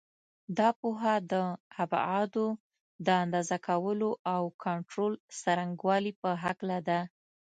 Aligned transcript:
دا 0.57 0.69
پوهه 0.79 1.15
د 1.31 1.33
ابعادو 1.83 2.47
د 3.05 3.07
اندازه 3.23 3.57
کولو 3.67 4.09
او 4.33 4.41
کنټرول 4.63 5.13
څرنګوالي 5.39 6.13
په 6.21 6.29
هکله 6.43 6.79
ده. 6.87 6.99